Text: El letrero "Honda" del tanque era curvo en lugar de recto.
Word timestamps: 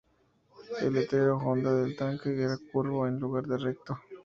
El 0.79 0.93
letrero 0.93 1.37
"Honda" 1.37 1.75
del 1.75 1.95
tanque 1.95 2.33
era 2.35 2.57
curvo 2.71 3.05
en 3.05 3.19
lugar 3.19 3.45
de 3.45 3.59
recto. 3.59 3.99